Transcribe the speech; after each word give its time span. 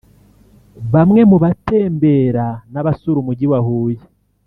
Bamwe 0.93 1.21
mu 1.29 1.37
batembera 1.43 2.45
n’abasura 2.71 3.17
umujyi 3.19 3.45
wa 3.51 3.59
Huye 3.65 4.01